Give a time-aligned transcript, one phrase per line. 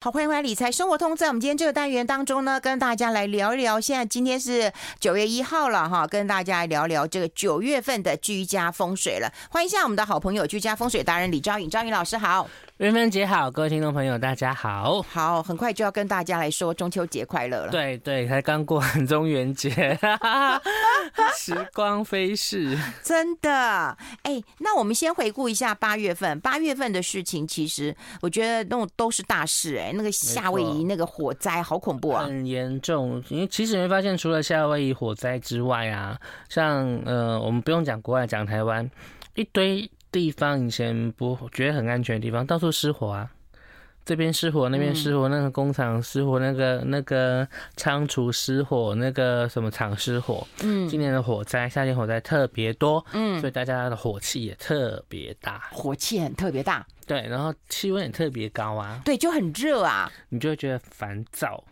[0.00, 1.12] 好，欢迎回来《理财生活通》。
[1.16, 3.80] 在我们今天这个单元当中呢，跟大家来聊一聊。
[3.80, 9.28] 现在今天是九月一号了哈，跟大家来聊聊这个九月份的居家风水了。
[9.50, 12.48] 欢迎一下我们的好朋友居家风水达人李昭颖，昭颖老师好。
[12.78, 15.02] 云芬姐好，各位听众朋友大家好。
[15.02, 17.72] 好，很快就要跟大家来说中秋节快乐了。
[17.72, 19.98] 对对，才刚过完中元节，
[21.36, 23.50] 时光飞逝，真的。
[24.22, 29.90] 哎，那我们先回顾一下八月份，八月份的事情，其实我觉得那种都是大事哎。
[29.92, 33.20] 那个夏威夷那个火灾好恐怖啊，很严重。
[33.28, 36.16] 因为其实你会发现，除了夏威夷火灾之外啊，
[36.48, 38.88] 像呃，我们不用讲国外，讲台湾，
[39.34, 39.90] 一堆。
[40.10, 43.30] 地方以前不觉得很安全的地方，到处失火啊！
[44.04, 50.46] 这边失火，那边失火，那个工厂失火，那个那个仓储失火，那个什么厂失火。
[50.62, 56.86] 嗯，今年的火灾，夏天火灾特别多，嗯，所以大家的火气也特别大，火气很特别大。
[57.06, 61.62] 对，然后气温也特别高啊，对，就很热啊，你就会觉得烦躁。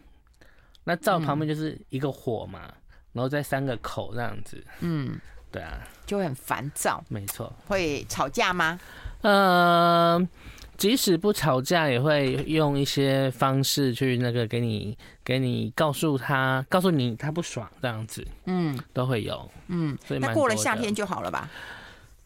[0.85, 2.71] 那灶旁边就是一个火嘛，
[3.15, 5.19] 然后再三个口这样子，嗯。
[5.57, 7.03] 对啊，就会很烦躁。
[7.09, 8.79] 没错，会吵架吗？
[9.23, 10.29] 呃，
[10.77, 18.27] 即使不吵架，也会用一些方式去那个给你，给你告诉他，告诉你他不爽这样子。
[18.45, 19.51] 嗯，都会有。
[19.69, 21.49] 嗯，所以那过了夏天就好了吧？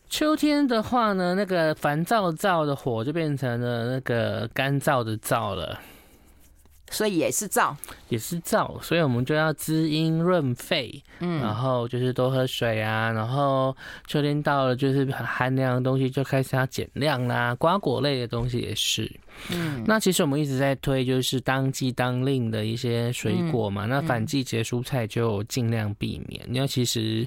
[0.09, 5.78] 秋天的话呢，那个烦躁燥的火就变成了那个干燥的燥了。
[6.91, 7.75] 所以也是燥，
[8.09, 13.75] 也是燥，所以我们就要滋阴润肺，嗯，然后就是多喝水啊，然后
[14.07, 19.11] 秋天到了，就是很寒凉的东西就开始要减量啦，瓜果类的东西也是。
[19.51, 23.87] 嗯，那其实我们一直在推，就是当季当令的一些水果嘛。
[23.87, 27.27] 嗯、那反季节蔬菜就尽量避免，因为其实，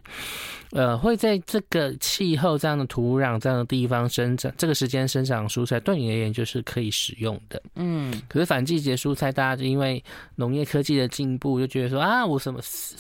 [0.71, 7.61] 呃，会在这个气候、这样的土壤、这样的地方生长，这个时间生长蔬菜，对你而言就是可以使用的。
[7.75, 10.03] 嗯，可是反季节蔬菜，大家就因为
[10.35, 12.59] 农业科技的进步，就觉得说啊，我什么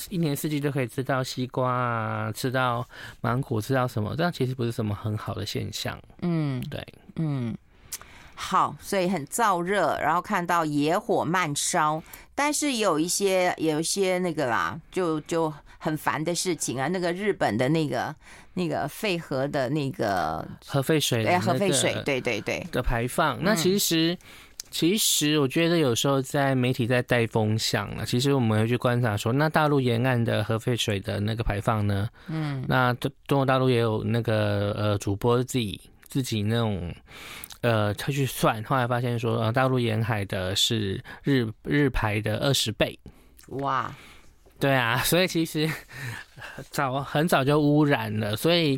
[0.09, 2.87] 一年四季都可以吃到西瓜啊，吃到
[3.21, 5.99] 芒果，吃到什么，这样其实不是什么很好的现象。
[6.21, 6.85] 嗯，对，
[7.15, 7.55] 嗯。
[8.35, 12.01] 好，所以很燥热，然后看到野火慢烧，
[12.35, 16.87] 但是有一些有一些那个啦，就就很烦的事情啊。
[16.87, 18.13] 那个日本的那个
[18.55, 23.41] 那个废核的那个核废水，对核废水，对对对的排放。
[23.43, 24.17] 那其实、嗯、
[24.71, 28.05] 其实我觉得有时候在媒体在带风向了。
[28.05, 32.09] 其实我们会去观察说，那大陆沿岸的核废水的那个排放呢？
[32.27, 35.79] 嗯，那中中国大陆也有那个呃主播自己
[36.13, 36.93] 自己那种。
[37.61, 42.99] 呃，他去算，后来发现说，呃，大陆沿海的是日日排的二十倍，
[43.47, 43.89] 哇，
[44.59, 45.71] 对啊， 所以其实
[46.71, 48.77] 早很早就污染了，所以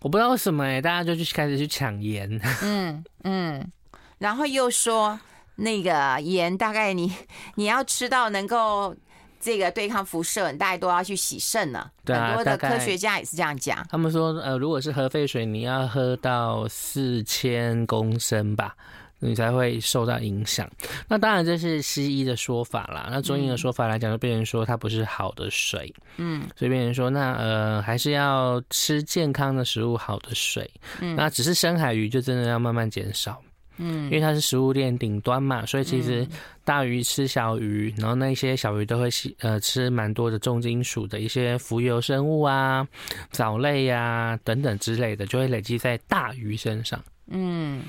[0.00, 2.28] 我不知道为什么哎，大家就去开始去抢盐，
[2.64, 3.72] 嗯嗯，
[4.18, 5.20] 然后又说
[5.54, 7.14] 那个盐大概你
[7.54, 8.96] 你要吃到能够。
[9.40, 11.90] 这个对抗辐射，你大概都要去洗肾了。
[12.04, 13.86] 对啊，很多的科学家也是这样讲。
[13.90, 18.74] 他们说，呃，如果是核废水，你要喝到四千公升吧，
[19.18, 20.68] 你才会受到影响。
[21.08, 23.08] 那当然这是西医的说法啦。
[23.10, 25.92] 那中医的说法来讲，就变成说它不是好的水。
[26.16, 30.70] 嗯，所以变成说，那呃，还是要吃健康的食物，好的水。
[31.00, 33.40] 嗯，那只是深海鱼就真的要慢慢减少。
[33.78, 36.26] 嗯，因为它是食物链顶端嘛，所以其实
[36.64, 42.86] 大鱼吃小鱼，然后那些小鱼都会吸呃吃蛮多的重金属的一些浮游生物啊、
[43.30, 47.02] 藻类呀、啊、等等之类的，就会累积在大鱼身上。
[47.28, 47.82] 嗯，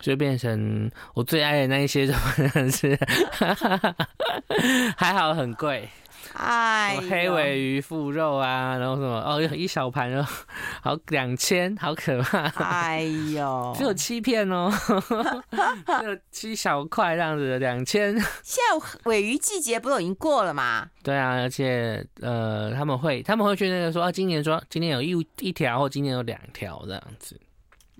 [0.00, 2.14] 就变成我最爱的那一些，就
[2.70, 2.98] 是
[4.96, 5.88] 还好很贵。
[6.34, 10.26] 哎，黑尾鱼腹肉啊，然后什么哦，一小盘哦，
[10.82, 12.48] 好两千，好可怕！
[12.64, 14.70] 哎呦， 只有七片哦，
[16.00, 18.12] 只有七小块这样子的两千。
[18.42, 20.88] 现在尾鱼季节不都已经过了吗？
[21.02, 27.40] 对啊，而且呃，他们会他们会去那个说啊，今年说今年有一一条或今年有两条这样子。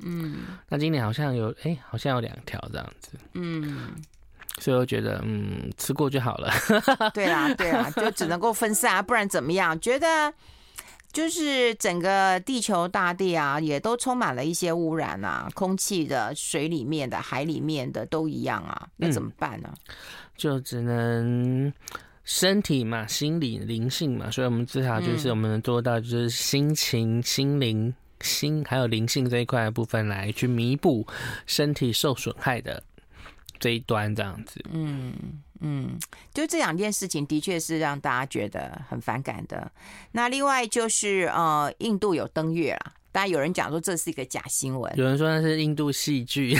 [0.02, 3.12] 嗯，那今年好像有哎、欸，好像有两条这样子。
[3.32, 3.94] 嗯。
[4.58, 6.50] 所以我觉得，嗯，吃过就好了。
[7.12, 9.78] 对啊，对啊，就只能够分散啊，不然怎么样？
[9.80, 10.32] 觉得
[11.12, 19.70] 就是整个地球大地啊，也都充满了一些污染啊，空气的、水里面的、海里面的都一样啊，那怎么办呢？
[19.72, 19.94] 嗯，
[20.36, 21.72] 就只能
[22.24, 31.06] 身体嘛，心理、灵性嘛，所以我们至少就是我们能做到，就是心情、心灵、心还有灵性这一块的部分来去弥补
[31.46, 32.82] 身体受损害的。
[33.58, 35.14] 这一端这样子，嗯
[35.60, 35.98] 嗯，
[36.34, 39.70] 就这两件事情的确是让大家觉得很反感的。
[40.12, 42.92] 那另外就是呃，印度有登月啦。
[43.12, 46.54] 当然有人讲说这是一个假新闻，有人说那是印度戏剧，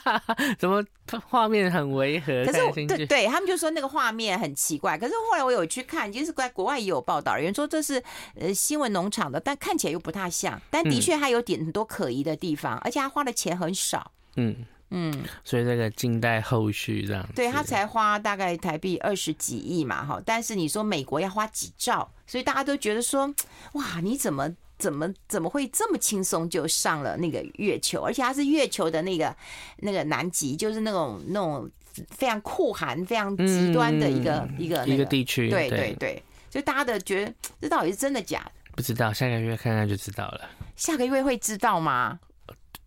[0.58, 0.84] 怎么
[1.26, 2.44] 画面很违和？
[2.44, 4.98] 可是对对，他们就说那个画面很奇怪。
[4.98, 8.02] 可是后来我有去看，就是在国外也有报道，有人说这是
[8.38, 10.60] 呃新闻农场的，但看起来又不太像。
[10.68, 14.12] 但的确它有点很多可疑的地方，嗯、而且他花的钱很少。
[14.36, 14.56] 嗯
[14.94, 15.12] 嗯，
[15.44, 17.28] 所以这个近代后续这样。
[17.34, 20.22] 对，他才花大概台币二十几亿嘛，哈。
[20.24, 23.26] 但是你说美国要花几兆，所以大家都觉得说，
[23.72, 24.54] 哇，你怎么？
[24.76, 28.02] 怎么怎么会这么轻松就上了那个月球？
[28.02, 29.34] 而且它是月球的那个
[29.78, 31.70] 那个南极，就是那种那种
[32.10, 35.48] 非常酷寒、非常极端的一个、嗯、一个、那个、一个地区。
[35.48, 36.20] 对对对，
[36.50, 38.50] 就大家的觉得这到底是真的假的？
[38.74, 40.50] 不知道，下个月看看就知道了。
[40.74, 42.18] 下个月会知道吗？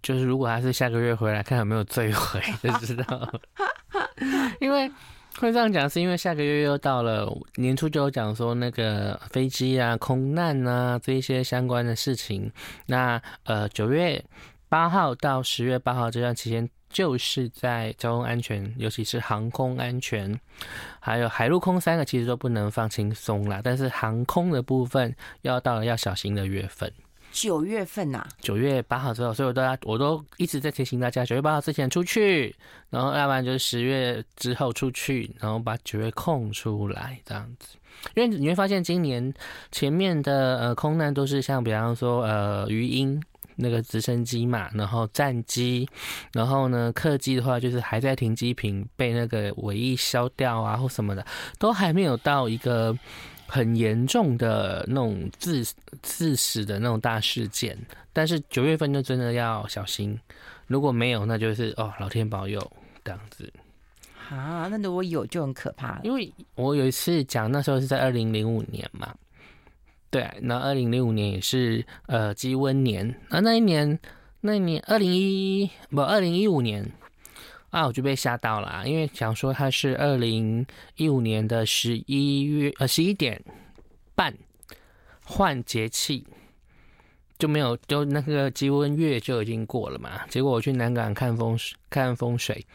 [0.01, 3.33] 就是如果他是下个月回来，看有没有坠毁就知道。
[4.59, 4.91] 因为。
[5.39, 12.51] 会这样讲，是因为下个月又到了年初，就有讲说那个飞机啊、空难啊这一些相关的事情。
[12.87, 14.25] 那呃，九月
[14.67, 20.39] 八号到十月八号这段期间，就是在交通安全，尤其是航空安全，
[20.99, 23.61] 还有海陆空三个，其实都不能放轻松啦。
[23.63, 26.91] 但是航空的部分，要到了要小心的月份。
[27.39, 32.55] 九月份呐、啊，九月八号之后，所以我都要，我都一直在提醒大家，九月八号之前出去，
[32.89, 37.77] 然后要不然就是十月之后出去，然后把九月空出来这样子。
[38.15, 39.31] 因为你会发现，今年
[39.71, 43.21] 前面的呃空难都是像比方说呃鱼鹰
[43.57, 45.87] 那个直升机嘛，然后战机，
[46.33, 51.23] 然后呢客机的话就是还在停机坪被那个尾翼削掉啊或什么的，
[51.59, 52.97] 都还没有到一个。
[53.47, 55.65] 很严重的那种致
[56.03, 57.77] 致死的那种大事件，
[58.11, 60.19] 但是九月份就真的要小心，
[60.67, 62.59] 如果没有，那就是哦，老天保佑
[63.03, 63.51] 这样子。
[64.29, 65.99] 啊，那如果有就很可怕。
[66.03, 69.15] 因为我有一次讲，那时候是在二零零五年嘛，
[70.09, 73.97] 对，那二零零五年也是呃鸡瘟年，啊，那一年
[74.41, 76.91] 那一年二零一不二零一五年。
[77.69, 80.65] 啊，我就被吓到了，因为想说它是二零
[80.95, 83.43] 一五年的十一月呃十一点
[84.15, 84.33] 半
[85.23, 86.25] 换节气，
[87.37, 90.25] 就没有就那个积温月就已经过了嘛。
[90.29, 92.65] 结果我去南港看风水看风水，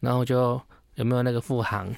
[0.00, 0.60] 然后就
[0.94, 1.94] 有没有那个复航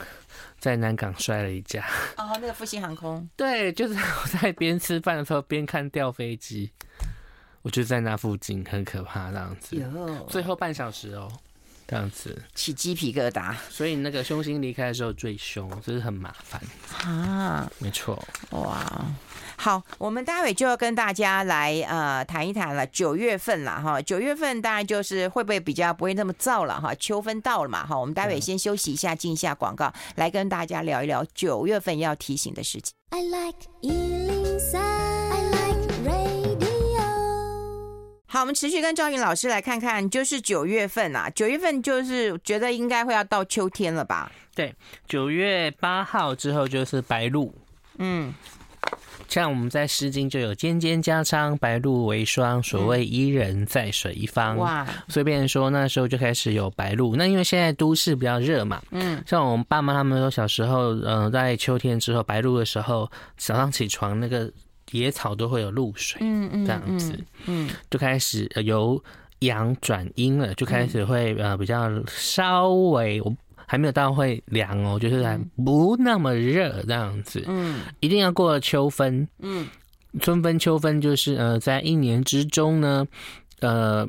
[0.58, 1.86] 在南港摔了一架。
[2.18, 3.26] 哦，那个复兴航空。
[3.36, 6.72] 对，就是我在边吃饭的时候边看掉飞机，
[7.62, 9.76] 我就在那附近，很可怕这样子。
[9.76, 11.30] 有最后半小时哦。
[11.90, 16.62] 这样子起鸡皮疙瘩，所以那个凶星离开的时候最凶，这是很麻烦
[17.02, 17.68] 啊。
[17.78, 18.16] 没错，
[18.50, 19.04] 哇，
[19.56, 22.86] 好，我们待会就要跟大家来呃谈一谈了。
[22.86, 26.94] 九月份了哈，九月份当然就是会不会比较不会那么燥了哈？
[26.94, 32.92] 秋分到了嘛哈，我们待会先休息一下，进一下广告，来跟大家聊一聊九月份要提醒的事情。
[33.10, 33.58] I like
[38.32, 44.30] 好，我们持续跟赵云老师来看看，就是九月份啊，九月份就是觉得应该会要到秋天了吧？
[44.54, 44.72] 对，
[45.08, 47.52] 九月八号之后就是白露。
[47.98, 48.32] 嗯，
[49.28, 54.56] 像我们在《诗经》就有“蒹蒹葭仓，白露为霜”，所谓“伊人，在水一方”。
[54.58, 57.16] 哇，所以变成说那时候就开始有白露。
[57.16, 64.48] 那因为现在都市比较热嘛，嗯，像我们爸妈他们说小时候，嗯、呃，在秋天之后白露的时候，早上起床那个。
[64.92, 69.02] 野草都会有露水，嗯嗯，这样子，嗯，就开始由
[69.40, 73.34] 阳转阴了，就开始会呃比较稍微，我
[73.66, 79.66] 还没有到会凉哦，就是还不那么热这样子，嗯，一定要过了秋分，嗯，
[80.20, 83.06] 春分秋分就是呃在一年之中呢，
[83.60, 84.08] 呃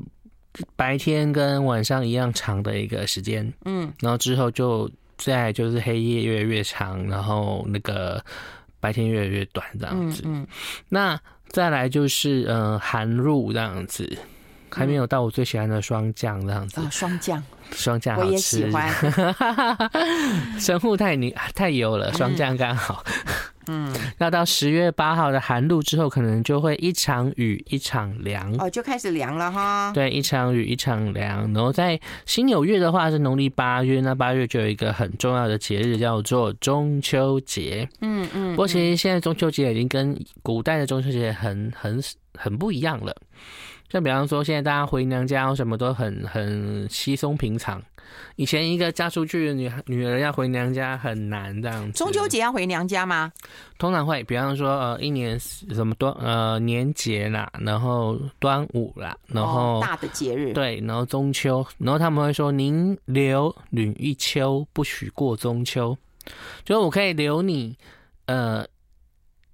[0.76, 8.24] 白天跟晚上一样长的一个时间，嗯，然后之后就再就是黑夜越来越长，然后那个。
[8.82, 10.24] 白天越来越短，这样子。
[10.26, 10.48] 嗯，嗯，
[10.90, 14.18] 那再来就是呃寒露这样子，
[14.70, 16.82] 还没有到我最喜欢的霜降这样子。
[16.92, 18.28] 霜降，霜降好吃。
[18.28, 18.90] 我也喜欢。
[20.60, 23.04] 神户太牛太油了，霜降刚好。
[23.68, 29.92] 嗯，那到十月八号的寒露之后，可能就会一场雨一场凉哦，就开始凉了哈。
[29.94, 31.52] 对，一场雨一场凉。
[31.54, 37.88] 然后在辛酉月的话是农历八月，那八月就有一个很重要的节日叫做中秋节。
[38.02, 38.52] 嗯嗯。
[38.52, 42.02] 不过其实现在中秋节已经跟古代的中秋节很很
[42.38, 43.16] 很不一样了。
[43.90, 47.82] 像比方说，现在大家回娘家什么都很很稀松平常。
[48.36, 51.98] 以前一个嫁出去的女女儿要回娘家很难这样子。
[51.98, 53.32] 中秋节要回娘家吗？
[53.78, 65.98] 通常会，比方说呃，一年什么端呃年节啦，然后端午啦，然后、哦、大的节日对，然后中秋，然后他们会说，您留女一秋，不许过中秋。
[66.64, 67.76] 就是我可以留你
[68.28, 68.64] 呃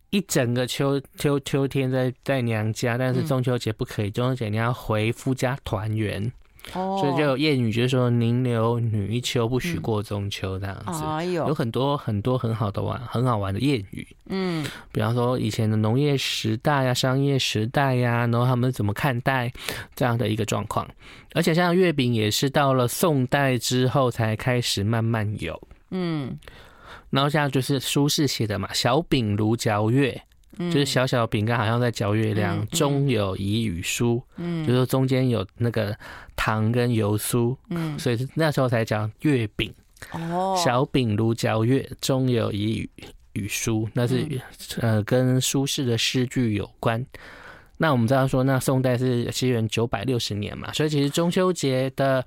[0.10, 6.30] 一整个秋秋秋天在在娘家，但是中秋节不可以，中秋节你要回夫家团圆。
[6.74, 11.04] 哦，所以就有谚语，就是说“宁留女一秋，不许过中秋”这样子。
[11.06, 14.08] 哎呦，有很多很多很好的玩，很好玩的谚语。
[14.28, 19.52] 嗯，比方说以前的农业时代呀、商业时代呀，然后他们怎么看待
[19.96, 20.88] 这样的一个状况？
[21.34, 25.60] 而且像月饼也是到了宋代之后才开始慢慢有。
[25.92, 26.38] 嗯，
[27.10, 30.22] 然后像就是苏轼写的嘛，“小饼如嚼月”。
[30.58, 35.96] 就是小小饼干，好像在嚼月亮，嗯、中有飴与酥，嗯，就是说中间有那个
[36.36, 39.74] 糖跟油酥，嗯，所以那时候才讲月饼。
[40.12, 42.90] 哦，小饼如嚼月，中有飴与
[43.34, 44.42] 与酥，那是、嗯、
[44.82, 47.06] 呃跟苏轼的诗句有关。
[47.78, 52.26] 那我们知道说，那宋代是西元九百六十年嘛，所以其实中秋节的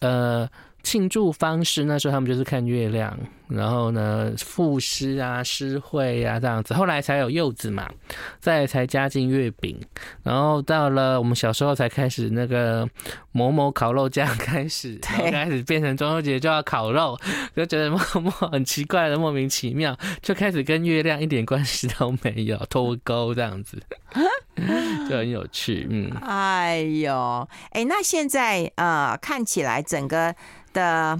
[0.00, 0.48] 呃。
[0.84, 7.90] 庆祝方式，那时候他们就是看月亮，然后呢赋诗啊、诗会啊这样子，后来才有柚子嘛，
[8.38, 9.80] 再才加进月饼，
[10.22, 12.86] 然后到了我们小时候才开始那个
[13.32, 17.18] 某某烤肉酱开始，开始变成中秋节就要烤肉，
[17.56, 23.82] 就觉得莫莫很奇怪的莫名其妙，就开始跟月亮一点关系都没有，脱钩这样子，
[25.08, 30.34] 就很有趣，嗯，哎呦，哎，那现在呃看起来整个。
[30.74, 31.18] 的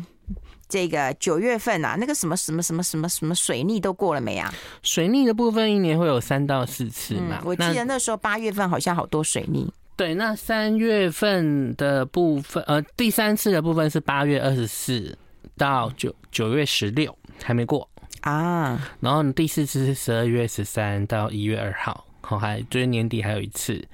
[0.69, 4.53] 这个九月份啊，那个什么什么什么什么什么水逆都过了没啊？
[4.83, 7.39] 水逆的部分一年会有三到四次嘛？
[7.41, 9.73] 嗯、我记得那时候八月份好像好多水逆。
[9.97, 15.17] 对，那三月份的部分，呃，第三次的部分是八月二十四
[15.57, 17.89] 到九九月十六，还没过
[18.23, 18.77] 啊。
[18.99, 23.87] 然后第四次是十二月十三到一月二号，好，还就是年底还有一次。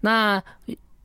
[0.00, 0.42] 那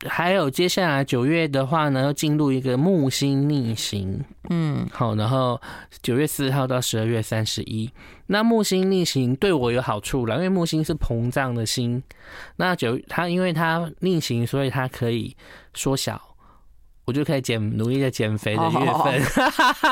[0.06, 5.60] 还有接下来九月的话呢，要进入一个木星逆行，嗯，好，然后
[6.02, 7.90] 九月四号到十二月三十一，
[8.26, 12.00] 那木星逆行对我有好处了，因为木星是膨胀的星，
[12.56, 15.36] 那九它因为它逆行，所以它可以
[15.74, 16.20] 缩小，
[17.04, 19.22] 我就可以减努力的减肥的月份，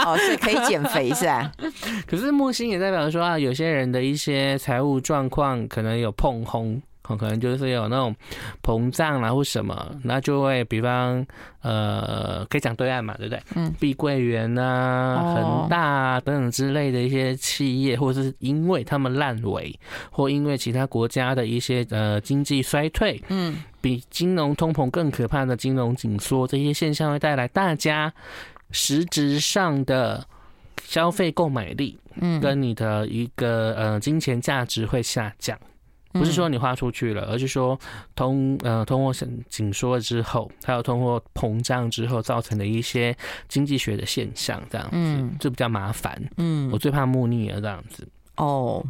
[0.04, 1.50] 哦，哦，是可以减肥是吧？
[2.06, 6.80] 可是木星也代表说啊，有些人的一些财务状况可能有碰轰。
[7.14, 8.16] 可能就是有那种
[8.62, 11.22] 膨胀啦或什么，那就会比方
[11.60, 13.42] 呃，可以讲对岸嘛，对不对？
[13.54, 19.78] 嗯，碧桂园啊、恒大啊等等之类的一些企业，或者是因为他们烂尾，
[20.10, 28.10] 或因为其他国家的一些呃经济衰退，嗯，比金融通膨更可怕的金融紧缩，这些现象会带来大家
[28.70, 30.26] 实质上的
[30.84, 35.58] 消费购买力，嗯，跟你的一个呃金钱价值会下降。
[36.18, 37.78] 不是说你花出去了，而是说
[38.14, 39.12] 通呃通货
[39.48, 43.16] 紧缩之后，还有通货膨胀之后造成的一些
[43.48, 46.20] 经济学的现象，这样子，嗯，就比较麻烦。
[46.36, 48.06] 嗯，我最怕木逆了这样子。
[48.36, 48.84] 哦，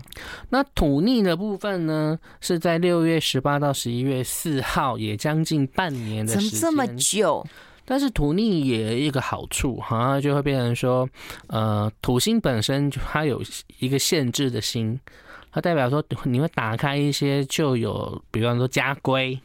[0.49, 6.61] 那土逆的部分呢，是在六月十八到十一月四号，也将近半年的时间。
[6.61, 7.47] 怎么这么久？
[7.85, 11.09] 但是土逆也有一个好处，好像就会变成说，
[11.47, 13.40] 呃，土星本身它有
[13.78, 14.99] 一个限制的星。
[15.57, 19.41] 它代表说，你会打开一些就有，比方说家规、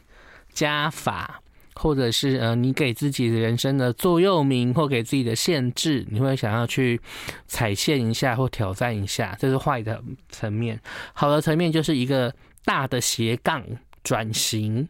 [0.52, 1.40] 家法，
[1.74, 7.00] 或者是呃，你给自己的人生的座右铭，或给自己的限制，你会想要去
[7.46, 10.78] 踩线一下或挑战一下，这是坏的层面。
[11.14, 12.30] 好的层面就是一个
[12.66, 13.64] 大的斜杠
[14.04, 14.86] 转型，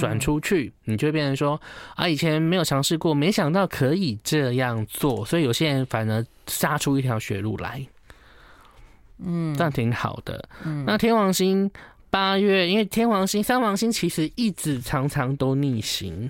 [0.00, 1.60] 转出去，你就会变成说
[1.94, 7.86] 啊，以前没有尝试过，没想到可以这样做，所以有些人反而杀出一条血路来。
[9.24, 10.48] 嗯，这样挺好的。
[10.64, 11.70] 嗯，那天王星
[12.10, 16.28] 八月，因为天王星、三王星其实一直常常都逆行，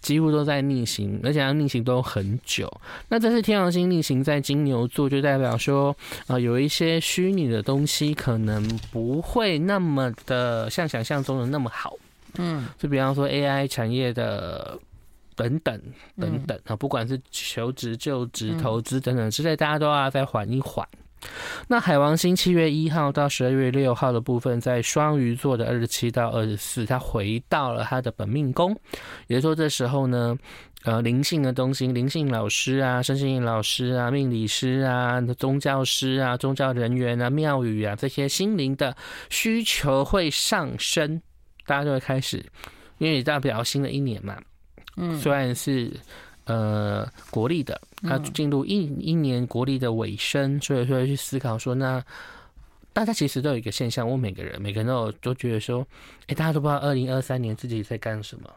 [0.00, 2.68] 几乎都在逆行，而且它逆行都很久。
[3.08, 5.96] 那这次天王星逆行在金牛座，就代表说，
[6.26, 11.94] 啊，有一些虚拟的东西可能不会那么的像想象中的那么好。
[12.38, 14.78] 嗯，就比方说 AI 产业的
[15.36, 15.80] 等等
[16.18, 20.84] 等等啊，不管是求职、就职、投资等等之类，大家都要再缓一缓。
[21.68, 28.76] 那海王星七月一号到十二月六号的部分，在双鱼座的二十七到二十四，它回到了它的本命宫，
[29.28, 30.36] 也就是说，这时候呢，
[30.84, 38.96] 呃，灵性的东西，灵性老师啊，身心灵老师啊，命理师啊，宗教师啊，宗教人员啊，庙宇啊，这些心灵的
[39.30, 41.20] 需求会上升，
[41.66, 42.44] 大家就会开始，
[42.98, 44.36] 因为代表新的一年嘛，
[44.96, 45.92] 嗯，虽然是。
[46.44, 52.02] 呃，国历的，它进入一一年国力的尾声，所以说去思考说，那
[52.92, 55.86] 大家其实都有一个现象，我每个人每个人都有都觉得说，
[56.26, 58.50] 哎，大家都不知道二零二三年自己在干什么。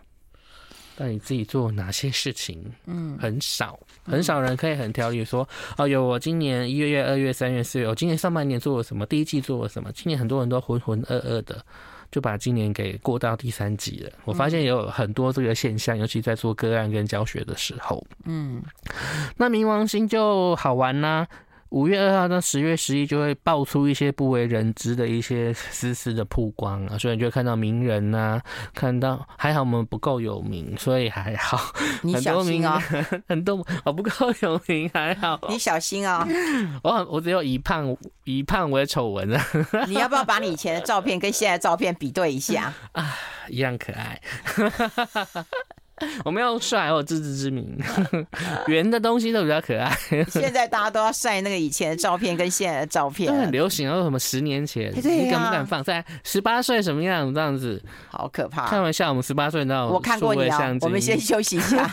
[0.97, 2.57] 到底自己做哪些事情？
[2.85, 5.45] 嗯，很少，很少人可以很条理说，
[5.77, 9.91] 哦，有我今年一月、二月、三月、四月，我今年上半年做了什么，第一季做了什么。
[9.91, 11.65] 今年很多人都浑浑噩噩的，
[12.11, 14.11] 就把今年给过到第三级了。
[14.23, 18.05] 我发现也有很多这个现象，尤其在做个案跟教学的时候。
[18.25, 18.61] 嗯，
[19.37, 21.27] 那冥王星就好玩啦。
[21.69, 28.41] 五月二号到十月十一就会爆出一些不为人知的一些丝丝的曝光啊，所以你就会看到名人呐、啊，
[28.73, 31.59] 看到还好我们不够有名，所以还好。
[32.01, 35.39] 你小心啊、哦，很多我不够有名还好。
[35.49, 36.25] 你小心啊、
[36.83, 39.45] 哦，我我只有以胖以胖为丑闻啊。
[39.87, 43.15] 你要不要把你以前的照片跟现在的照片比对一下 啊？
[43.49, 44.21] 一样可爱。
[46.25, 47.77] 我没有帅，我有自知之明。
[48.67, 49.89] 圆的东西都比较可爱。
[50.29, 53.87] 现在大家都要晒那个以前的照片跟现在的照片，很流行。
[53.87, 54.91] 有什么十年前？
[54.95, 57.81] 你敢不敢放在十八岁什么样这样子？
[58.09, 58.67] 好可怕！
[58.67, 59.93] 开玩笑，我们十八岁那种。
[59.93, 60.75] 我看过你啊。
[60.81, 61.89] 我们先休息一下。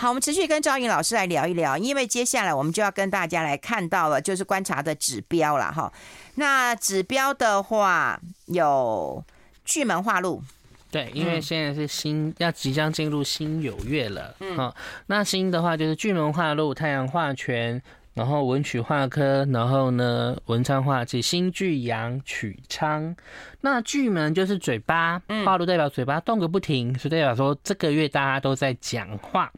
[0.00, 5.92] 好，我们持续跟赵颖老师来聊一聊，因为接下来我们就要跟大家来看到了，就是观察的指标了哈。
[6.36, 9.22] 那指标的话有
[9.62, 10.42] 巨门化禄，
[10.90, 14.72] 对，因为现在是新、嗯、要即将进入新酉月了，嗯，
[15.08, 17.82] 那新的话就是巨门化禄、太阳化权，
[18.14, 23.14] 然后文曲化科，然后呢文昌化忌，新巨阳曲昌。
[23.60, 29.52] 那巨门就是嘴巴，化禄代表嘴巴动个不停，所以代表说这个月大家都在讲话。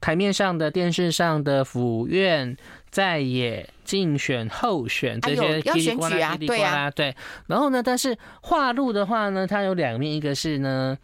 [0.00, 2.56] 台面上的、电视上的、府院
[2.90, 7.16] 在野竞选、候选这些叽里呱啦、叽里呱啦，对。
[7.46, 10.96] 然后呢，但是话路的话呢，它有两面，一个是呢，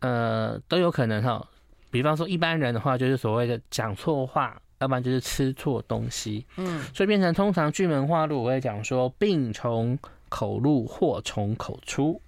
[0.00, 1.46] 呃，都有可能哈。
[1.90, 6.44] 比方说一般人的话，就是所谓的讲错话，要不然就是吃错东西。
[6.56, 9.96] 嗯，所以变成通常巨门话路，我会讲说病从
[10.28, 12.20] 口入，祸从口出。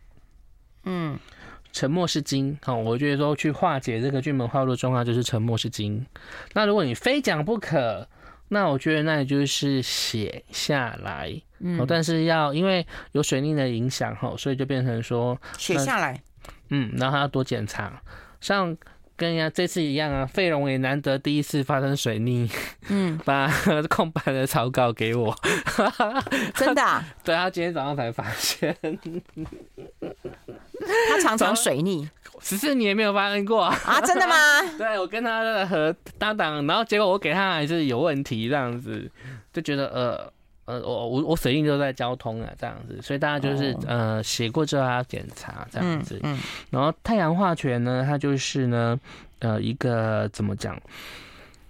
[0.84, 1.18] 嗯。
[1.76, 6.06] 沉默是金，好，我觉得说去化解这个巨门化禄状况就是沉默是金。
[6.54, 8.08] 那如果你非讲不可，
[8.48, 16.18] 那我觉得那也就是写下来，嗯，但是要因为有水逆的影响哈，所以就变成说写下来，
[16.70, 18.02] 嗯，然后还要多检查，
[18.40, 18.74] 像。
[19.16, 22.50] 跟人家这次一样啊，费龙也难得第一次发生水逆，
[22.88, 23.50] 嗯， 把
[23.88, 25.34] 空白的草稿给我，
[26.54, 27.02] 真的、啊？
[27.24, 28.76] 对，他今天早上才发现，
[31.08, 32.08] 他常常水逆，
[32.40, 34.00] 十四年没有发生过啊？
[34.04, 34.34] 真的吗？
[34.76, 39.10] 对，我跟他的合搭档，然后结果我给他还是有问题，这样子
[39.52, 40.35] 就觉得呃。
[40.66, 43.84] 呃，我我我水印都在交通啊，这样子，所以大家就是、oh.
[43.86, 46.20] 呃写过之后还要检查这样子。
[46.24, 48.98] 嗯，嗯然后太阳化权呢，它就是呢，
[49.38, 50.76] 呃，一个怎么讲？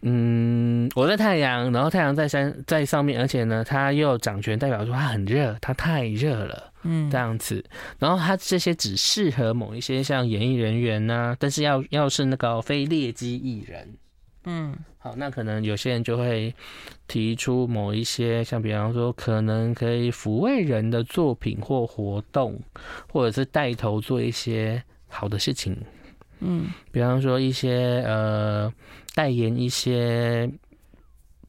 [0.03, 7.65] 嗯，我在太阳，然后太阳在山在上面，而且呢，它又掌权，代表说它很热，它太热了，嗯，这样子。
[7.99, 13.89] 然后它这些只适合某一些像演艺人员呐、啊，但是要要是那个非劣迹艺人。
[14.47, 16.55] 嗯，好，那可能有些人就会
[17.07, 22.59] 提出某一些，像比方说，可能可以抚慰人的作品或活动，
[23.13, 25.77] 或者是带头做一些好的事情。
[26.39, 28.73] 嗯，比方说一些呃，
[29.15, 30.51] 代言一些。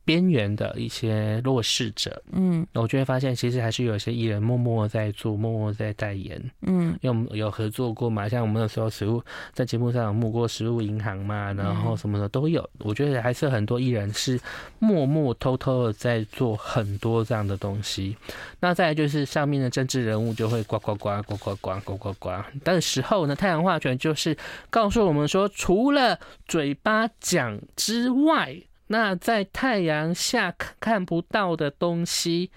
[0.07, 12.67] 边缘的一些弱势者，嗯，我就会发现，其实还是有一些艺人默默在做，默默在代言，嗯，因为我们有合作过嘛，像我们那时候食物在节目上有募过食物银行嘛，然后什么的都有。
[12.79, 14.39] 我觉得还是很多艺人是
[14.79, 18.15] 默默偷偷的在做很多这样的东西。
[18.61, 22.29] 那再来就是上面的政治人物就会呱呱呱呱呱呱呱呱呱。
[22.63, 24.37] 但是时候呢，太阳化权就是
[24.69, 26.17] 告诉我们说，除了
[26.47, 28.55] 嘴巴讲之外。
[28.87, 32.49] 那在太阳下看不到的东西，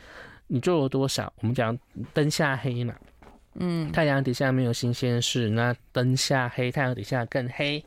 [0.47, 1.33] 你做了多少？
[1.41, 1.77] 我们讲
[2.13, 2.95] 灯下黑嘛，
[3.55, 7.85] 嗯，太阳底下没有新鲜事，那灯下黑，太阳底下更黑。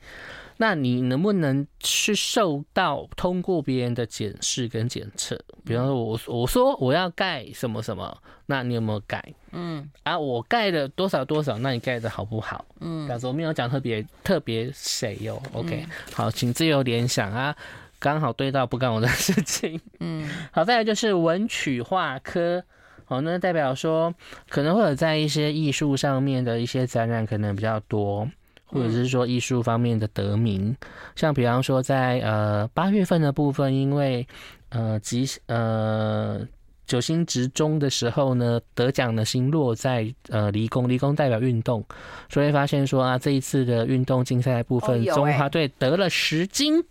[0.58, 5.38] 那你能不能去受到通过别人的检视跟检测？
[5.66, 9.22] 比方说我我说我要盖什么什么，那你有没有盖？
[9.52, 12.64] 嗯，啊，我盖了多少多少，那你盖的好不好？
[12.82, 17.56] 嗯，但是我没有讲特别特别谁哟，OK，好，请自由联想啊。
[18.04, 22.62] 刚好对到不干我的事情， 嗯，好，再来就是文曲化科，
[23.06, 24.14] 好，那代表说
[24.50, 28.30] 可能会有在一些艺术上面的一些展览可能比较多，
[28.66, 30.76] 或者是说艺术方面的得名，
[31.16, 34.28] 像比方说在呃八月份的部分，因为
[34.68, 36.46] 呃吉呃
[36.86, 41.82] 九星值中的时候呢，得奖的星落在呃离宫，离宫代表运动，
[42.28, 46.84] 所以发现说啊这一次的运动竞赛部分，中华队得了十金。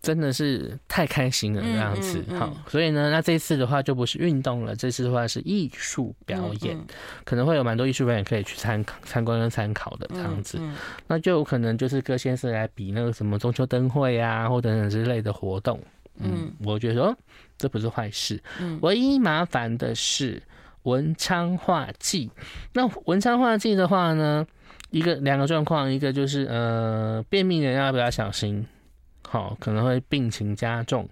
[0.00, 2.18] 真的是太开心了这样子。
[2.38, 6.78] 好、嗯嗯嗯，所以呢，那这次的话就不是运动了，这次的话是艺术表演，
[7.24, 10.58] 可能会有蛮多艺术表演可以去参参观跟参考的这样子。
[11.06, 15.78] 那就有可能就是各先生来比那个什么中秋灯会啊，或等等之类的活动。
[16.18, 17.16] 嗯，嗯我觉得说
[17.58, 18.42] 这不是坏事。
[18.60, 20.42] 嗯，唯一麻烦的是
[20.82, 22.30] 文昌画技。
[22.72, 24.46] 那文昌画技的话呢，
[24.90, 28.66] 一个两个状况，一个就是呃，便秘人要比较小心。
[29.32, 31.08] 好，可能会病情加重。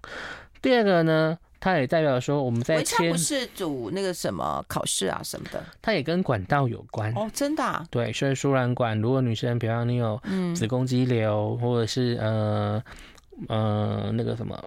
[0.61, 7.83] 第二个呢，它也代表说我们在签，不是主那个什么考试啊什么的，它也跟管道有关哦，真的、啊。
[7.91, 10.21] 对，所以输卵管，如果女生，比方你有
[10.55, 12.85] 子宫肌瘤，嗯、或者是呃
[13.49, 14.63] 呃那个什么。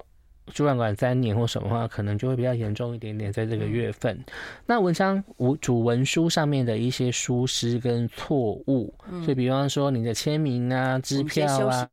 [0.52, 4.14] 输卵管粘连或什么话，可能就会比较严重一点点，在这个月份。
[4.14, 4.26] 嗯、
[4.66, 5.24] 那文章
[5.62, 11.88] 主文书上面的一些疏失跟错误，所以比方说你的签名啊、支票啊。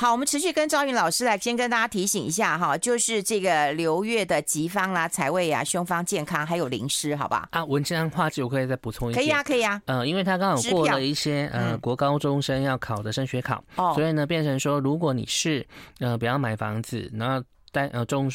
[0.00, 7.46] 好，我们持续跟赵云老师来先跟大家提醒一下哈，就是这个流月的吉方啦、财位啊、凶方、健康，还有灵师，好吧？
[7.50, 9.20] 啊，文章画技我可以再补充一下。
[9.20, 9.82] 可以啊，可以啊。
[9.84, 15.66] 呃，因为他刚好过了一些呃国高中生要考的升学考，哦、所以呢变成说，如果你是
[15.98, 18.32] 呃不要买房子，然后代呃中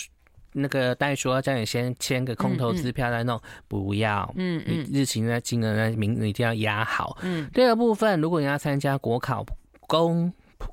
[0.52, 7.18] 那个代书要叫你先签个空头支票来弄，嗯嗯不要，嗯嗯，日期呢、金额呢名一定要压好。
[7.24, 7.50] 嗯。
[7.52, 9.44] 第二部分，如果你要参加国考
[9.88, 10.32] 公。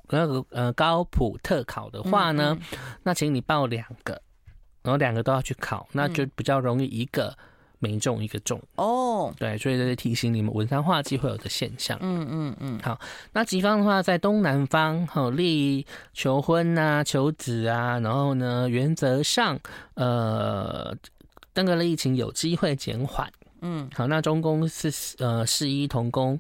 [0.09, 4.21] 那个呃高普特考的话呢，嗯嗯、那请你报两个，
[4.83, 7.37] 然后两个都要去考，那就比较容易一个
[7.79, 9.35] 没中一个中哦。
[9.39, 11.99] 对，所以这是提醒你们文山画忌会有的现象。
[12.01, 12.79] 嗯嗯嗯。
[12.81, 13.01] 好，
[13.33, 19.59] 那吉方的话在东南方，好利求婚啊、求子啊，然后呢，原则上
[19.95, 20.95] 呃
[21.55, 23.31] 那个疫情有机会减缓。
[23.63, 26.39] 嗯，好，那中宫是呃四一同宫。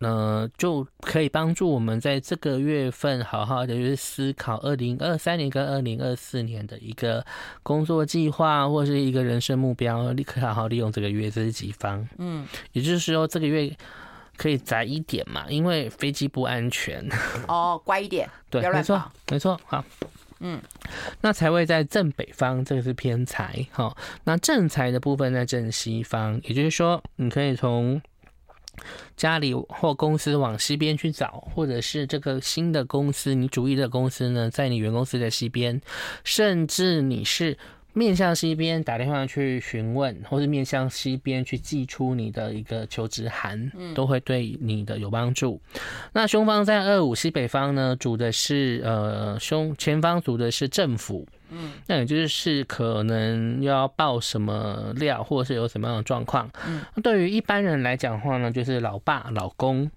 [0.00, 7.22] 呃，就可以帮助我们在这个月份好好的去思考二零二三年跟二零二四年的一个
[7.62, 12.08] 工作计划或是一个人生目标，立刻好好利用这个月，这是吉方。
[12.16, 13.70] 嗯，也就是说这个月
[14.38, 17.06] 可以宅一点嘛，因为飞机不安全。
[17.46, 19.60] 哦，乖一点， 对，没错，没错。
[19.66, 19.84] 好，
[20.38, 20.58] 嗯，
[21.20, 23.66] 那财位在正北方，这个是偏财。
[23.70, 28.00] 好，那正财的部分在正西方，也就是说你可以从。
[29.16, 35.80] 家里或公司往西边去找，或者是这个新的公司，你主意的公司呢，在你原公司的西边，
[36.24, 37.56] 甚至你是
[37.92, 45.60] 面向西边打电话去询问，或是面向西边去寄出你的一个求职函，都会对你的有帮助。
[46.12, 51.26] 那凶方在二五西北方呢，主的是呃凶前方主的是政府。
[51.52, 56.48] 嗯，那也就是可能要报什么料，或者是有什么样的状况。
[56.64, 59.90] 嗯，对于一般人来讲的话呢，就是老爸、老公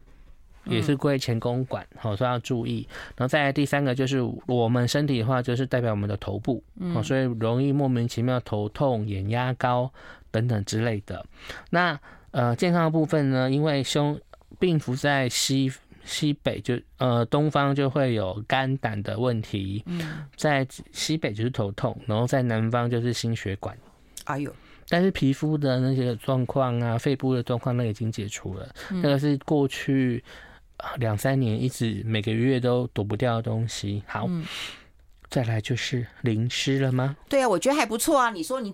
[0.66, 2.88] 也是归前公管，好，所以要注意。
[3.18, 9.92] 然后再来第三个就是我们身体的话，就是代表我们的头部，嗯，所以容易莫名其妙头痛、眼压高
[10.32, 11.26] 等等之类的。
[11.70, 12.00] 那
[12.32, 14.20] 呃，健康的部分呢，因为胸
[14.60, 15.72] 病符在西。
[16.06, 23.74] 西北就呃东方就会有肝胆的问题，嗯，在西北就是头痛，然后在南方就是心血管，
[24.26, 24.54] 哎呦，
[24.90, 30.22] 但是皮肤的那些状况啊，肺部的状况那已经解除了，嗯、那个是过去
[30.98, 34.04] 两三年一直每个月都躲不掉的东西。
[34.08, 34.46] 好，嗯、
[35.30, 37.16] 再来就是淋湿了吗？
[37.30, 38.30] 对啊，我觉得还不错啊。
[38.32, 38.74] 你说你。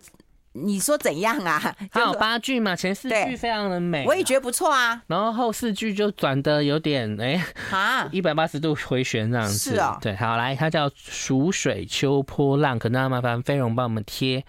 [0.53, 1.59] 你说怎样啊？
[1.91, 4.99] 还有八句嘛，前四句非常的美，我也觉得不错啊。
[5.05, 7.39] 然后后四句就转的有点哎，
[7.71, 9.75] 啊，一百八十度回旋这样子。
[9.75, 14.43] 是啊，对，好来，它叫蜀水秋波浪，可能要麻烦飞龙帮我们贴，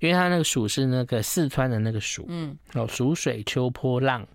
[0.00, 4.28] 因为它那个蜀是那个四川的那个蜀，嗯，哦，蜀水秋波浪，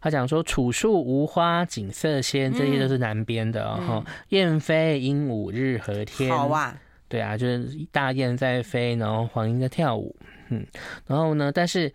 [0.00, 4.04] 他讲说楚树无花景色鲜，这些都是南边的哦。
[4.28, 6.76] 燕飞鹦鹉日和天，好啊，
[7.08, 10.14] 对啊，就是大雁在飞，然后黄莺在跳舞。
[10.50, 10.64] 嗯，
[11.06, 11.50] 然后呢？
[11.50, 11.92] 但是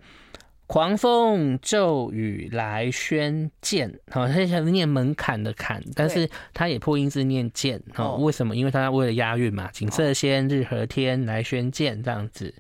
[0.68, 8.56] 狂风骤雨来宣剑，好，他想念门槛的槛，但是他也破音字念剑，好，为什么？
[8.56, 9.70] 因为他为了押韵嘛。
[9.72, 12.54] 景色鲜，日和天，来宣剑这样子。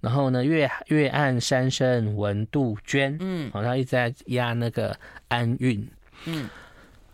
[0.00, 4.96] 然后呢，月月暗山深闻杜鹃，嗯，好，他一直在押那个
[5.28, 5.88] 安韵，
[6.26, 6.48] 嗯，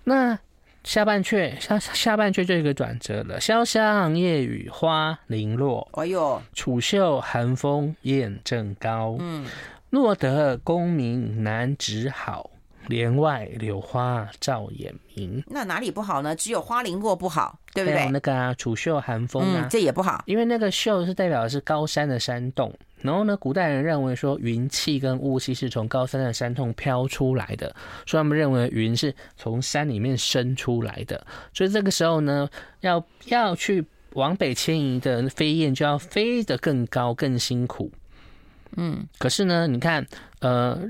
[0.05, 0.39] 那。
[0.85, 9.47] 下半阙下下半阙就一个转折了，潇湘夜雨花零落，哎呦，楚秀寒风雁正高，嗯，
[9.89, 12.51] 落得功名难止好，
[12.89, 15.43] 帘外柳花照眼明。
[15.47, 16.35] 那哪里不好呢？
[16.35, 18.09] 只有花林落不好，对不对？
[18.11, 22.73] 那个啊，楚秀寒风啊、嗯，这也不好，因为那个秀是代表的是高山的山洞。
[23.01, 27.67] 然后呢，古代人认为说云气跟雾气是从高山的山洞飘出来的，
[28.07, 31.27] 所以他们认为云是从山里面生出来的。
[31.53, 32.49] 所以这个时候呢，
[32.81, 37.93] 要要去往北迁移的飞燕就要飞得更高、更辛苦。
[38.77, 40.07] 嗯，可是呢，你看，
[40.41, 40.81] 呃，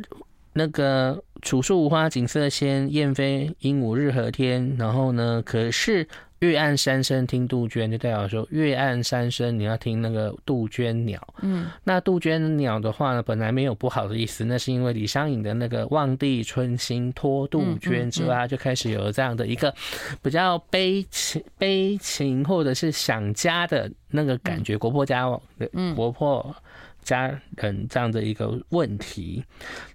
[0.54, 4.74] 那个楚树无花景色仙，燕飞鹦鹉日和天。
[4.78, 6.08] 然后呢，可是。
[6.40, 11.26] 月暗山深听杜鹃，就代表说月暗山深，你要听那个杜鹃鸟。
[11.40, 19.74] 嗯，那杜鹃鸟的话呢，本来没有不好的意思，那是因为李商隐的那个“望帝春心托杜鹃”之外，就开始有了这样的一个
[20.20, 25.40] 比较悲情、悲情或者是想家的那个感觉，国破家亡
[25.72, 26.54] 嗯国破
[27.02, 29.42] 家人这样的一个问题。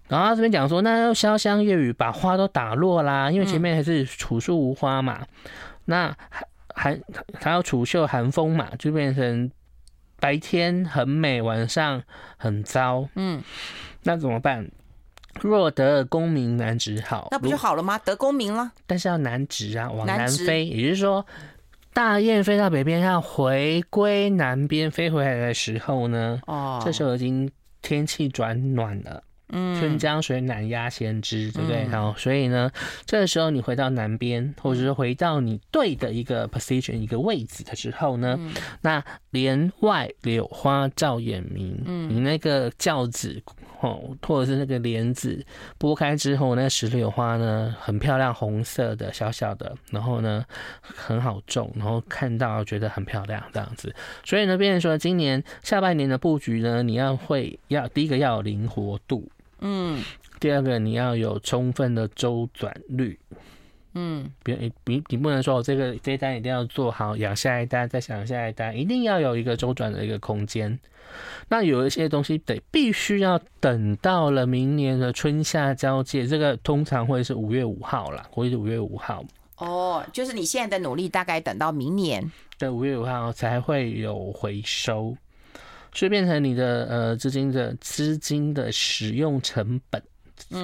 [0.09, 5.25] 然后他这边讲说，那要潇湘夜雨把花都打落啦，因为前面还是楚树无花嘛。
[5.85, 6.13] 那
[6.75, 6.99] 寒
[7.39, 9.49] 还有楚秀寒风嘛，就变成
[10.19, 12.03] 白天很美，晚上
[12.37, 13.07] 很糟。
[13.15, 13.41] 嗯，
[14.03, 14.69] 那怎么办？
[15.41, 17.97] 若得功名难值好，那不就好了吗？
[17.99, 20.65] 得功名了，但是要南直啊，往南飞。
[20.65, 21.25] 也就是说，
[21.93, 27.49] 大雁飞到北边，要回归南边飞回来的时候呢，哦，这时候已经
[27.81, 29.23] 天气转暖了。
[29.51, 31.87] 嗯，春江水暖鸭先知，对不对？
[31.91, 32.71] 然后、嗯，所以呢，
[33.05, 43.41] 这个时候你回到南边，或者是回到你对的一个 position 一个位置的时候呢，嗯、那帘外柳花照眼明，嗯，你那个轿子
[43.81, 45.43] 哦，或者是那个帘子
[45.77, 50.45] 拨开之后，那石榴花呢很漂亮，红色的，小小的，然后呢
[50.83, 53.95] 很好种，然后看到觉得很漂亮这样子。
[54.23, 59.27] 所以呢，变成说今年下半年的布局呢，你要会要第一个要有灵活度。
[59.61, 60.03] 嗯，
[60.39, 63.19] 第二个你要有充分的周转率，
[63.93, 70.79] 嗯，别你你你不能说我这个这一单一定要做好，养下一单再想下一单，一定要有一个周转的一个空间。
[71.47, 79.23] 那有一些东西得必须要等到了明年的春夏交界，这个通常会是五月五号啦，会是五月五号。
[79.57, 85.17] 哦，就是你现在的努力，大概等到明年的五月五号才会有回收。
[85.93, 90.01] 所以变成你的呃资金的资金的使用成本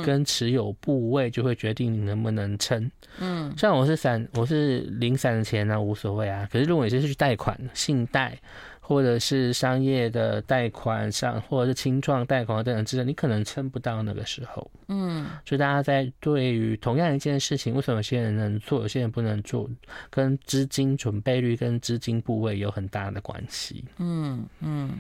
[0.06, 2.90] 跟持有部位，就会决定你能不能撑。
[3.20, 6.48] 嗯，像我是散，我是零散的钱呢、啊，无所谓啊。
[6.52, 8.38] 可是如果你是去贷款、信贷
[8.80, 14.70] 或者是商业的贷款上，或者是青创贷款等等之类，你可能撑不到那个时候。
[14.88, 19.70] 嗯，所以大家在对于同样一件事情，为什么有些人能做，有些人不能做，
[20.10, 23.84] 跟资金准备率跟资金部位有很大的关系。
[23.98, 24.92] 嗯嗯。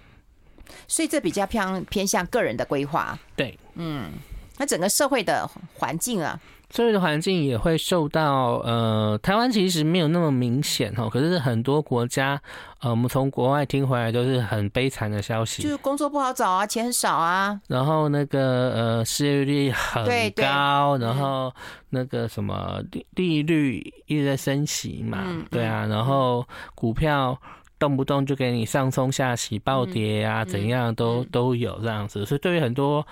[0.87, 4.11] 所以这比较偏偏向个人的规划，对，嗯，
[4.57, 6.39] 那整个社会的环境啊，
[6.71, 12.41] 社会的环境也会受到呃，台湾其实没有那么明显哦，可是很多国家，
[12.79, 21.53] 呃，我们从国外听回来都是很悲惨的消息，就是工作不好找啊，钱很少啊，然后那个呃失业率很高，然后
[21.89, 27.39] 那个什么利利率一直在升息嘛，嗯、对啊，然后股票。
[27.85, 33.05] 动不动就给你上冲下洗、暴跌啊，怎样都都有这样子，所以对于很多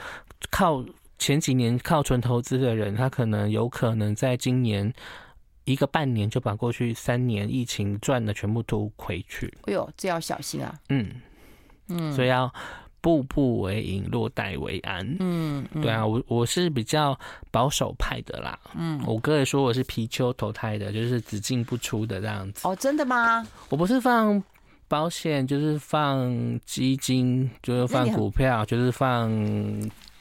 [0.50, 0.84] 靠
[1.20, 4.92] 前几年靠纯投资的人，他可能有可能在今年
[5.66, 9.54] 一个半年就把过去三年疫情赚的全部都亏去。
[9.68, 10.74] 哎呦，这要小心啊！
[10.90, 11.22] 嗯
[11.90, 12.52] 嗯，所以要
[13.00, 15.06] 步步为营，落袋为安。
[15.20, 17.16] 嗯，对啊，我我是比较
[17.52, 18.58] 保守派的啦。
[18.76, 22.68] 嗯，我哥也说我是貔貅投胎的，就是只进不出的这样子。
[22.68, 23.46] 哦，真的吗？
[23.70, 24.44] 我不是放。
[24.94, 26.32] 保险就是放
[26.68, 29.28] 基金，就是放股票，就是放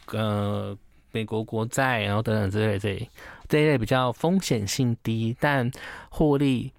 [0.07, 0.75] 呃
[1.11, 3.07] 美国国债，然后等等之类这
[3.47, 5.71] 这一类比较风险性低，但
[6.09, 6.73] 获利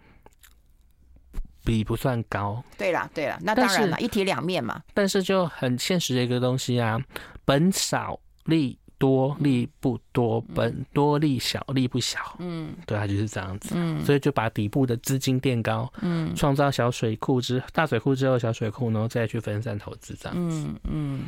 [1.63, 2.63] 比不算高。
[2.79, 4.81] 对啦，对啦，那当然了，一体两面嘛。
[4.95, 6.99] 但是就很现实的一个东西啊，
[7.45, 8.75] 本少利。
[8.97, 21.19] 多利不多，本多利小利不小，嗯，对它，就是这样子，嗯，所以就把底部的资金垫高，嗯，创造小水库之大水库之后小水库，然后再去分散投资，这样子，嗯嗯。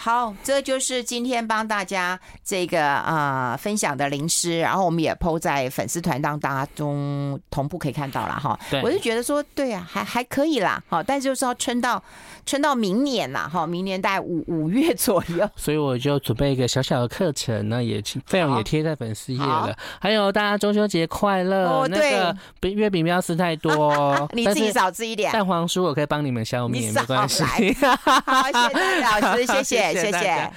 [0.00, 6.38] 好，这就是今天帮大家这个啊、呃、分享的零食，然后我们也 po 在粉丝团当
[6.76, 8.56] 中同步可以看到了哈。
[8.70, 12.00] 对，我就觉得说，对啊，还还可以啦，好，但是就是要撑到
[12.46, 15.50] 撑到明年呐，哈，明年大概五五月左右。
[15.56, 19.76] 所以我就准备一个小小的课程，那也费用也贴在粉丝页了。
[20.00, 21.88] 还有大家中秋节快乐哦！
[21.88, 25.32] 对，那个月饼不要吃太多， 你自己少吃一点。
[25.32, 27.42] 蛋黄酥我可以帮你们消灭，没关系。
[27.42, 27.66] 好，谢
[28.52, 30.00] 谢老师，谢谢谢。
[30.00, 30.50] 谢谢。